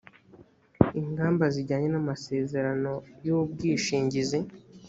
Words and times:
ingamba 1.01 1.43
zijyanye 1.53 1.87
n 1.91 1.95
amasezerano 2.01 2.91
y 3.25 3.29
ubwishingizi 3.37 4.39